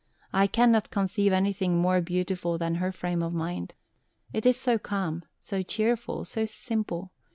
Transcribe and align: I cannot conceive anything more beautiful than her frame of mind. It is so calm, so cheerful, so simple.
I 0.33 0.47
cannot 0.47 0.89
conceive 0.89 1.31
anything 1.31 1.77
more 1.77 2.01
beautiful 2.01 2.57
than 2.57 2.73
her 2.81 2.91
frame 2.91 3.21
of 3.21 3.35
mind. 3.35 3.75
It 4.33 4.47
is 4.47 4.57
so 4.57 4.79
calm, 4.79 5.23
so 5.41 5.61
cheerful, 5.61 6.25
so 6.25 6.43
simple. 6.43 7.11